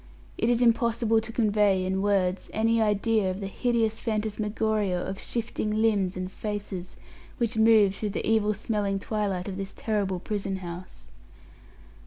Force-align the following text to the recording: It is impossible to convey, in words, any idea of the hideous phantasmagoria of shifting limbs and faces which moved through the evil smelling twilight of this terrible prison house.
It 0.35 0.49
is 0.49 0.63
impossible 0.63 1.21
to 1.21 1.31
convey, 1.31 1.85
in 1.85 2.01
words, 2.01 2.49
any 2.55 2.81
idea 2.81 3.29
of 3.29 3.39
the 3.39 3.45
hideous 3.45 3.99
phantasmagoria 3.99 4.99
of 4.99 5.19
shifting 5.19 5.79
limbs 5.79 6.17
and 6.17 6.31
faces 6.31 6.97
which 7.37 7.55
moved 7.55 7.97
through 7.97 8.09
the 8.09 8.27
evil 8.27 8.55
smelling 8.55 8.97
twilight 8.97 9.47
of 9.47 9.57
this 9.57 9.75
terrible 9.77 10.19
prison 10.19 10.55
house. 10.55 11.07